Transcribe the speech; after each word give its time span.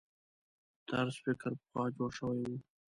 طرز 0.89 1.15
فکر 1.23 1.51
پخوا 1.59 1.83
جوړ 1.97 2.09
شوي 2.19 2.41
وو. 2.49 2.57